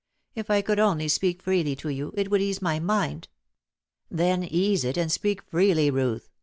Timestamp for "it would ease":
2.17-2.59